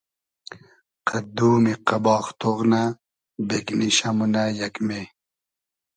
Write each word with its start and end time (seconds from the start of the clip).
قئد 1.07 1.25
دومی 1.37 1.73
قئباغ 1.87 2.25
تۉغ 2.39 2.59
نۂ، 2.71 2.83
بېگنیشۂ 3.47 4.09
مونۂ 4.17 4.43
یئگمې 4.59 5.03